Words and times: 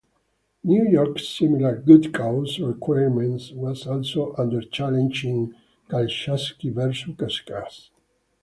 New 0.63 0.89
York's 0.89 1.27
similar 1.29 1.75
"good 1.77 2.11
cause" 2.11 2.57
requirement 2.59 3.39
was 3.53 3.85
also 3.85 4.33
under 4.35 4.59
challenge 4.61 5.23
in 5.25 5.53
"Kachalsky 5.91 6.73
versus 6.73 7.13
Cacase. 7.15 7.91